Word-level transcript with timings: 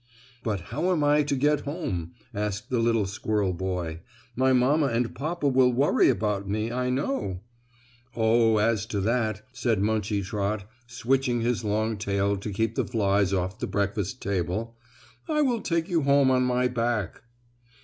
"But 0.41 0.61
how 0.61 0.89
am 0.89 1.03
I 1.03 1.21
to 1.21 1.35
get 1.35 1.59
home?" 1.59 2.13
asked 2.33 2.71
the 2.71 2.79
little 2.79 3.05
squirrel 3.05 3.53
boy. 3.53 3.99
"My 4.35 4.51
mamma 4.51 4.87
and 4.87 5.13
papa 5.13 5.47
will 5.47 5.71
worry 5.71 6.09
about 6.09 6.49
me, 6.49 6.71
I 6.71 6.89
know." 6.89 7.41
"Oh, 8.15 8.57
as 8.57 8.87
to 8.87 8.99
that," 9.01 9.43
said 9.53 9.79
Munchie 9.79 10.23
Trot, 10.23 10.63
switching 10.87 11.41
his 11.41 11.63
long 11.63 11.97
tail 11.97 12.35
to 12.35 12.51
keep 12.51 12.73
the 12.73 12.85
flies 12.87 13.31
off 13.31 13.59
the 13.59 13.67
breakfast 13.67 14.23
table, 14.23 14.75
"I 15.29 15.43
will 15.43 15.61
take 15.61 15.87
you 15.87 16.01
home 16.01 16.31
on 16.31 16.45
my 16.45 16.67
back." 16.67 17.21